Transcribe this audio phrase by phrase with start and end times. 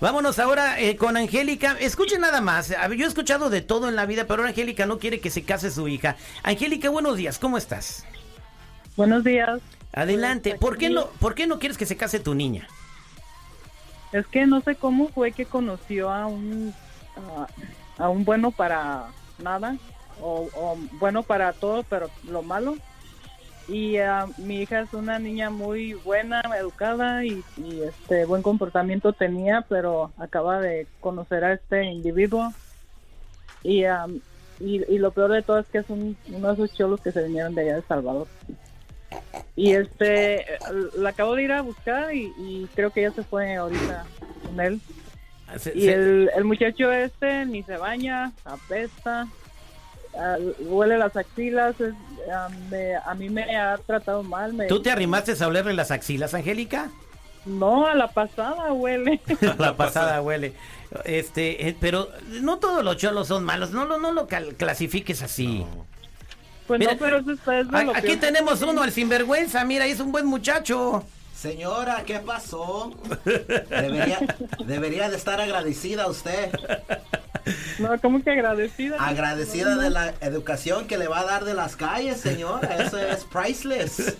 [0.00, 1.76] Vámonos ahora eh, con Angélica.
[1.78, 2.70] Escuchen nada más.
[2.70, 5.28] A ver, Yo he escuchado de todo en la vida, pero Angélica no quiere que
[5.30, 6.16] se case su hija.
[6.42, 7.38] Angélica, buenos días.
[7.38, 8.06] ¿Cómo estás?
[8.96, 9.60] Buenos días.
[9.92, 10.56] Adelante.
[10.58, 12.66] ¿Por qué no, por qué no quieres que se case tu niña?
[14.12, 16.74] Es que no sé cómo fue que conoció a un
[17.98, 19.08] a, a un bueno para
[19.38, 19.76] nada
[20.20, 22.76] o, o bueno para todo, pero lo malo.
[23.70, 29.12] Y ah, mi hija es una niña muy buena, educada y, y, este buen comportamiento
[29.12, 32.52] tenía, pero acaba de conocer a este individuo
[33.62, 34.06] y, ah,
[34.58, 37.12] y, y lo peor de todo es que es un- uno de esos cholos que
[37.12, 38.26] se vinieron de allá de Salvador.
[39.56, 40.44] Y este,
[40.96, 44.04] la acabo de ir a buscar y, y creo que ya se fue ahorita
[44.46, 44.80] con él.
[45.58, 49.26] Se- Y se- el, el muchacho este ni se baña, apesta,
[50.18, 51.94] ah, huele las axilas, es-
[52.32, 54.52] ah, me- a mí me ha tratado mal.
[54.52, 56.90] Me, ¿Tú te arrimaste a olerle las axilas, Angélica?
[57.46, 59.20] No, a la pasada huele.
[59.58, 60.52] La pasada huele.
[61.04, 62.08] Este, eh, pero
[62.42, 63.70] no todos los cholos son malos.
[63.70, 65.64] No, lo- no lo cal- clasifiques así.
[66.66, 69.64] Pues Mira, no, pero eso es, es de A- lo Aquí tenemos uno, el sinvergüenza.
[69.64, 71.02] Mira, es un buen muchacho.
[71.34, 72.92] Señora, ¿qué pasó?
[73.70, 74.18] Debería,
[74.66, 76.50] debería de estar agradecida usted.
[77.78, 78.96] No, como que agradecida.
[78.98, 82.76] Agradecida de la educación que le va a dar de las calles, señora.
[82.84, 84.16] Eso es priceless.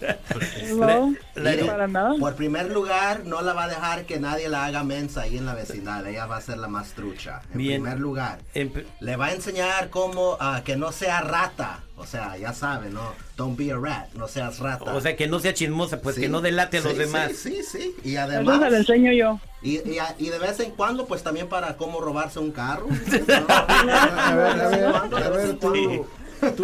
[0.77, 2.15] No, Le- le- para nada.
[2.19, 5.47] Por primer lugar, no la va a dejar que nadie la haga mensa ahí en
[5.47, 6.07] la vecindad.
[6.07, 7.43] Ella va a ser la más trucha.
[7.53, 7.83] En Bien.
[7.83, 8.39] primer lugar.
[8.55, 11.81] En pr- Le va a enseñar cómo ah, que no sea rata.
[11.97, 13.13] O sea, ya sabe, ¿no?
[13.37, 14.11] Don't be a rat.
[14.15, 14.95] No seas rata.
[14.95, 17.33] O sea, que no sea chismosa, pues Sí, que no delate a los sí, demás.
[17.37, 17.95] Sí, sí, sí.
[18.05, 18.59] Y Eso además.
[18.61, 19.39] se lo enseño yo.
[19.63, 22.87] Y, y, a- y de vez en cuando, pues también para cómo robarse un carro.
[23.39, 24.85] A ver, a ver,
[25.25, 26.07] a ver, tú,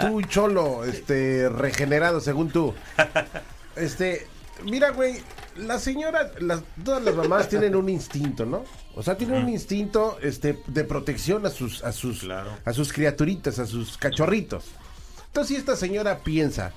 [0.00, 2.74] tú, cholo, este, regenerado según tú.
[3.74, 4.26] Este,
[4.64, 5.16] mira, güey,
[5.56, 8.64] la señora, las, todas las mamás tienen un instinto, ¿no?
[8.94, 12.50] O sea, tienen un instinto, este, de protección a sus, a sus, Claro.
[12.64, 14.64] a sus criaturitas, a sus cachorritos.
[15.26, 16.72] Entonces, si esta señora piensa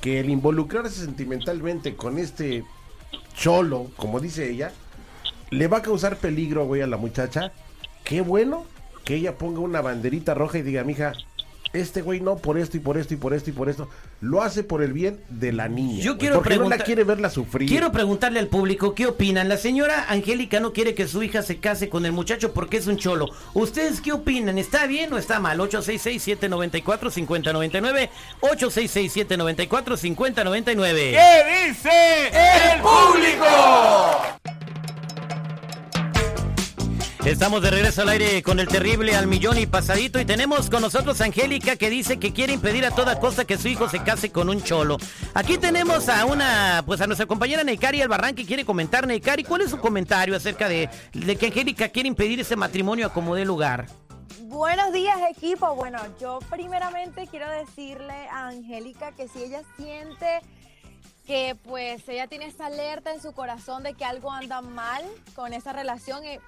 [0.00, 2.64] que el involucrarse sentimentalmente con este
[3.34, 4.72] cholo, como dice ella,
[5.50, 7.52] le va a causar peligro, güey, a la muchacha.
[8.04, 8.64] Qué bueno
[9.04, 11.12] que ella ponga una banderita roja y diga, mija,
[11.72, 13.88] este güey no por esto y por esto y por esto y por esto.
[14.20, 16.02] Lo hace por el bien de la niña.
[16.02, 17.68] Yo quiero porque no la quiere verla sufrir.
[17.68, 19.48] Quiero preguntarle al público qué opinan.
[19.48, 22.86] La señora Angélica no quiere que su hija se case con el muchacho porque es
[22.86, 23.30] un cholo.
[23.54, 24.58] ¿Ustedes qué opinan?
[24.58, 25.58] ¿Está bien o está mal?
[25.58, 28.10] 866-794-5099.
[28.40, 30.94] 866-794-5099.
[30.94, 32.28] ¿Qué dice
[32.72, 34.31] el público?
[37.24, 40.82] Estamos de regreso al aire con el terrible al millón y pasadito y tenemos con
[40.82, 44.02] nosotros a Angélica que dice que quiere impedir a toda costa que su hijo se
[44.02, 44.96] case con un cholo.
[45.32, 49.06] Aquí tenemos a una, pues a nuestra compañera Neikari Albarrán que quiere comentar.
[49.06, 53.36] Neikari, ¿cuál es su comentario acerca de, que Angélica quiere impedir ese matrimonio a como
[53.36, 53.86] dé lugar?
[54.40, 55.76] Buenos días equipo.
[55.76, 60.40] Bueno, yo primeramente quiero decirle a Angélica que si ella siente
[61.24, 65.04] que pues ella tiene esa alerta en su corazón de que algo anda mal
[65.36, 66.40] con esa relación, eh,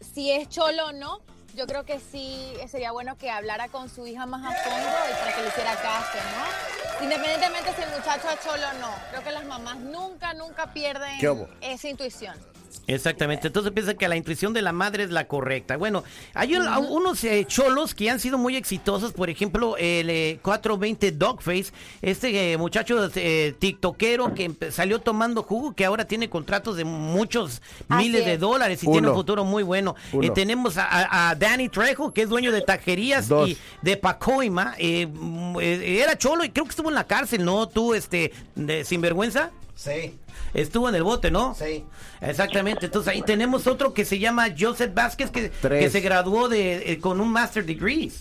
[0.00, 1.20] si es cholo o no,
[1.54, 5.14] yo creo que sí sería bueno que hablara con su hija más a fondo y
[5.14, 7.04] para que le hiciera caso, ¿no?
[7.04, 11.18] Independientemente si el muchacho es cholo o no, creo que las mamás nunca, nunca pierden
[11.60, 12.36] esa intuición.
[12.86, 15.76] Exactamente, entonces piensa que la intuición de la madre es la correcta.
[15.76, 16.02] Bueno,
[16.34, 21.12] hay un- unos eh, cholos que han sido muy exitosos, por ejemplo, el eh, 420
[21.12, 21.72] Dogface,
[22.02, 27.62] este eh, muchacho eh, tiktokero que salió tomando jugo, que ahora tiene contratos de muchos
[27.88, 28.40] Así miles de es.
[28.40, 28.92] dólares y Uno.
[28.94, 29.94] tiene un futuro muy bueno.
[30.20, 33.48] Eh, tenemos a, Danny Trejo, que es dueño de tajerías Dos.
[33.50, 37.44] y de Pacoima, eh, mm, eh, era cholo y creo que estuvo en la cárcel,
[37.44, 37.68] ¿no?
[37.68, 39.50] Tú, este, de sinvergüenza.
[39.80, 40.18] Sí,
[40.52, 41.54] Estuvo en el bote, ¿no?
[41.54, 41.86] sí.
[42.20, 45.50] Exactamente, entonces ahí tenemos otro que se llama Joseph Vázquez que,
[45.88, 48.12] se graduó de, eh, con un Master Degree.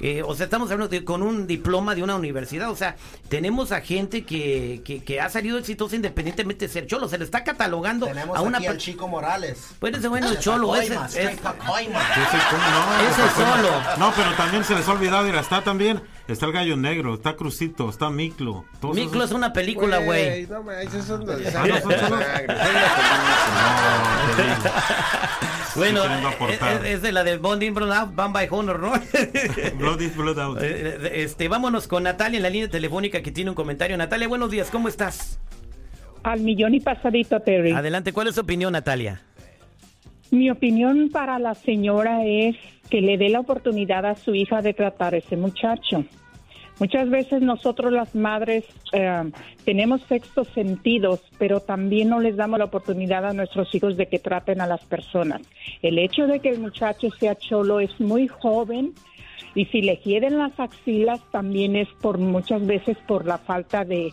[0.00, 2.70] Eh, o sea, estamos hablando de, con un diploma de una universidad.
[2.70, 2.96] O sea,
[3.28, 7.08] tenemos a gente que, que, que ha salido exitosa independientemente de ser cholo.
[7.08, 8.58] Se le está catalogando Tenemos a una...
[8.58, 9.74] aquí al Chico Morales.
[9.78, 11.08] Pues ese bueno el cholo, ese, ¿cómo no?
[11.18, 11.36] ese
[13.34, 13.70] solo.
[13.98, 17.36] No, pero también se les ha olvidado, mira, está también, está el gallo negro, está
[17.36, 18.64] Crucito, está Miclo.
[18.80, 20.46] todos Miclo es una película, güey.
[20.46, 21.64] No, ma, esos son de Ah,
[24.36, 24.70] de.
[25.76, 26.84] Bueno, eh, aportar.
[26.84, 28.92] es, es de la del Bonding Brown Band by Honor, ¿no?
[29.90, 30.62] Blood is blood out.
[30.62, 33.96] Eh, eh, Este, vámonos con Natalia en la línea telefónica que tiene un comentario.
[33.96, 35.40] Natalia, buenos días, ¿cómo estás?
[36.22, 37.72] Al millón y pasadito, Terry.
[37.72, 39.20] Adelante, ¿cuál es tu opinión, Natalia?
[40.30, 42.54] Mi opinión para la señora es
[42.88, 46.04] que le dé la oportunidad a su hija de tratar a ese muchacho.
[46.78, 49.30] Muchas veces nosotros las madres eh,
[49.64, 54.18] tenemos sextos sentidos, pero también no les damos la oportunidad a nuestros hijos de que
[54.18, 55.42] traten a las personas.
[55.82, 58.94] El hecho de que el muchacho sea cholo es muy joven
[59.54, 64.12] y si le quieren las axilas también es por muchas veces por la falta de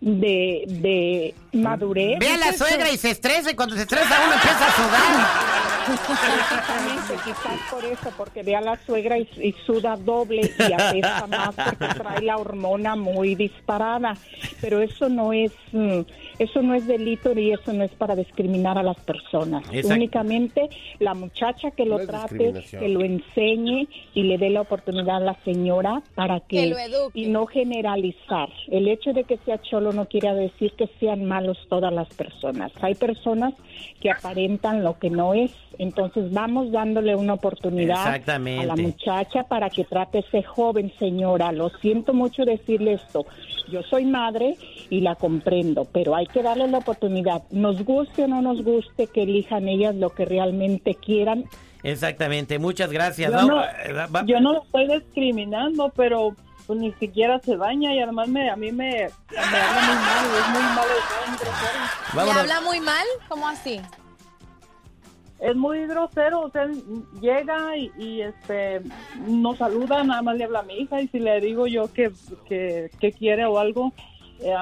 [0.00, 2.18] de, de madurez.
[2.18, 5.75] Ve a la suegra y se estresa y cuando se estresa uno empieza a sudar.
[5.92, 11.26] Exactamente, quizás por eso, porque ve a la suegra y, y suda doble y apesta
[11.26, 14.16] más porque trae la hormona muy disparada.
[14.60, 16.00] Pero eso no es, mm,
[16.38, 19.64] eso no es delito y eso no es para discriminar a las personas.
[19.72, 19.94] Exacto.
[19.94, 20.68] Únicamente
[20.98, 25.20] la muchacha que lo No trate, que lo enseñe y le dé la oportunidad a
[25.20, 27.20] la señora para que, Que lo eduque.
[27.20, 28.48] y no generalizar.
[28.68, 32.72] El hecho de que sea cholo no quiere decir que sean malos todas las personas.
[32.80, 33.54] Hay personas
[34.00, 35.52] que aparentan lo que no es.
[35.78, 41.52] Entonces vamos dándole una oportunidad a la muchacha para que trate a ese joven señora.
[41.52, 43.26] Lo siento mucho decirle esto.
[43.68, 44.56] Yo soy madre
[44.90, 47.42] y la comprendo, pero hay que darle la oportunidad.
[47.50, 51.44] Nos guste o no nos guste que elijan ellas lo que realmente quieran.
[51.82, 53.32] Exactamente, muchas gracias.
[53.32, 53.94] Yo no, eh,
[54.26, 56.34] yo no lo estoy discriminando, pero
[56.66, 60.26] pues ni siquiera se baña y además me, a mí me, me habla muy mal,
[60.26, 61.78] es muy mal, es muy grosero.
[62.12, 62.42] ¿Le vámonos.
[62.42, 63.06] habla muy mal?
[63.28, 63.80] ¿Cómo así?
[65.46, 66.66] Es muy grosero, o sea,
[67.20, 68.82] llega y, y, este
[69.28, 72.10] no saluda, nada más le habla a mi hija y si le digo yo que,
[72.48, 73.92] que, que quiere o algo,
[74.40, 74.54] eh,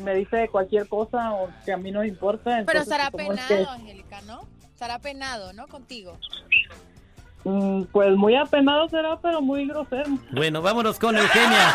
[0.00, 2.62] me dice cualquier cosa o que a mí no importa.
[2.64, 4.42] Pero estará es penado, que- Angélica, ¿no?
[4.72, 5.66] Estará penado, ¿no?
[5.66, 6.16] Contigo.
[7.44, 10.04] Mm, Pues muy apenado será, pero muy grosero.
[10.32, 11.74] Bueno, vámonos con Eugenia.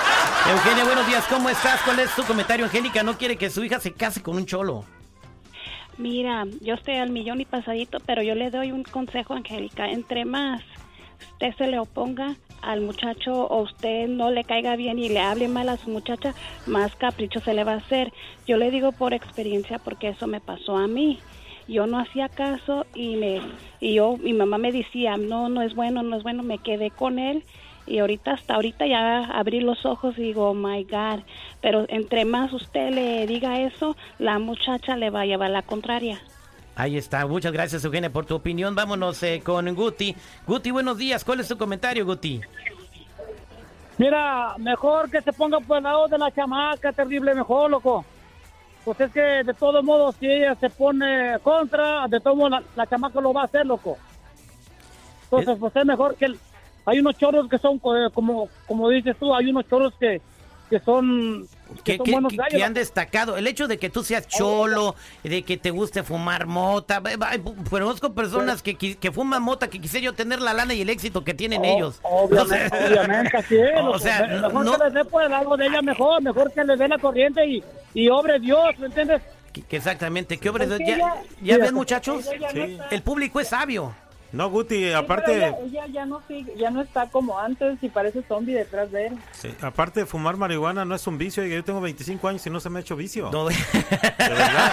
[0.49, 1.81] Eugenia, buenos días, ¿cómo estás?
[1.83, 2.65] ¿Cuál es tu comentario?
[2.65, 4.85] Angélica no quiere que su hija se case con un cholo.
[5.99, 9.91] Mira, yo estoy al millón y pasadito, pero yo le doy un consejo, Angélica.
[9.91, 10.63] Entre más
[11.33, 15.49] usted se le oponga al muchacho o usted no le caiga bien y le hable
[15.49, 16.33] mal a su muchacha,
[16.65, 18.13] más capricho se le va a hacer.
[18.47, 21.21] Yo le digo por experiencia porque eso me pasó a mí.
[21.67, 23.41] Yo no hacía caso y me
[23.81, 26.91] y yo mi mamá me decía, "No, no es bueno, no es bueno." Me quedé
[26.91, 27.43] con él
[27.89, 31.21] y ahorita hasta ahorita ya abrí los ojos y digo, "Oh my god."
[31.61, 36.21] Pero entre más usted le diga eso, la muchacha le va a llevar la contraria.
[36.75, 38.73] Ahí está, muchas gracias Eugenia por tu opinión.
[38.75, 40.15] Vámonos eh, con Guti.
[40.47, 42.39] Guti, buenos días, ¿cuál es tu comentario, Guti?
[43.97, 48.05] Mira, mejor que se ponga por el lado de la chamaca, terrible, mejor, loco.
[48.85, 52.63] Pues es que de todos modos, si ella se pone contra, de todos modos la,
[52.77, 53.97] la chamaca lo va a hacer, loco.
[55.23, 56.27] Entonces, pues es mejor que...
[56.85, 60.21] hay unos chorros que son, eh, como como dices tú, hay unos chorros que,
[60.69, 61.47] que son,
[61.77, 63.37] que Que, son que- buenos que- gallos, que han destacado.
[63.37, 67.01] El hecho de que tú seas cholo, de que te guste fumar mota.
[67.69, 71.23] Conozco personas que, que fuman mota que quisiera yo tener la lana y el éxito
[71.23, 71.99] que tienen ellos.
[72.03, 73.71] Obviamente, así es.
[73.79, 73.99] o loco.
[73.99, 76.63] sea, Me- mejor no- que le dé por el lado de ella, mejor, mejor que
[76.63, 79.21] le dé la corriente y, y obre Dios, ¿me entiendes?
[79.53, 80.51] que- que exactamente, ¿qué
[80.85, 82.25] ¿Ya, ya ven, muchachos?
[82.53, 82.77] Sí.
[82.91, 83.93] El público es sabio.
[84.31, 87.89] No, Guti, Sí, aparte, ella, ella ya no sigue- ya no está como antes y
[87.89, 89.17] parece zombie detrás de él.
[89.31, 91.43] sí, aparte de fumar marihuana no es un vicio.
[91.45, 93.29] Yo tengo 25 años y no se me ha hecho vicio.
[93.31, 93.55] No, De
[94.19, 94.71] verdad.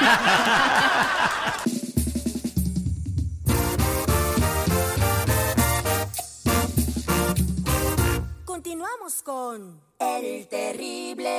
[8.44, 11.30] Continuamos con El Terrible.